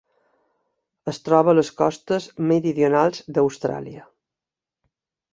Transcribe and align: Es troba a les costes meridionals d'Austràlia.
Es 1.11 1.17
troba 1.25 1.51
a 1.53 1.57
les 1.57 1.69
costes 1.81 2.25
meridionals 2.51 3.21
d'Austràlia. 3.35 4.07